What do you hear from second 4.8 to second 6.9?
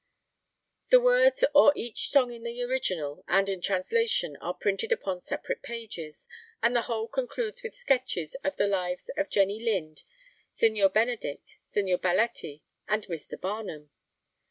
upon separate pages, and the